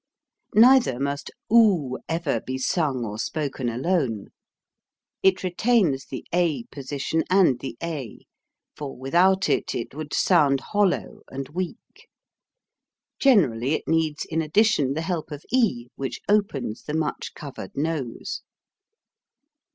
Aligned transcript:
Neither 0.55 0.99
must 0.99 1.29
oo 1.53 1.99
ever 2.09 2.41
be 2.43 2.57
sung 2.57 3.05
or 3.05 3.19
spoken 3.19 3.69
alone. 3.69 4.29
It 5.21 5.43
retains 5.43 6.07
the 6.07 6.25
a 6.33 6.63
posi 6.71 6.99
tion 6.99 7.23
and 7.29 7.59
the 7.59 7.77
a, 7.83 8.21
for 8.75 8.97
without 8.97 9.47
it 9.47 9.75
it 9.75 9.93
would 9.93 10.11
sound 10.15 10.59
hollow 10.61 11.19
and 11.29 11.49
weak. 11.49 12.09
Generally 13.19 13.73
it 13.73 13.87
needs 13.87 14.25
in 14.27 14.41
addition 14.41 14.95
the 14.95 15.01
help 15.01 15.29
of 15.29 15.45
e, 15.53 15.89
which 15.97 16.19
opens 16.27 16.81
the 16.81 16.95
much 16.95 17.35
covered 17.35 17.77
nose. 17.77 18.41